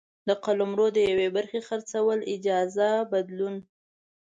د 0.27 0.29
قلمرو 0.45 0.87
د 0.95 0.97
یوې 1.09 1.27
برخي 1.35 1.61
خرڅول، 1.67 2.17
اجاره، 2.33 2.89
بدلول، 3.11 3.55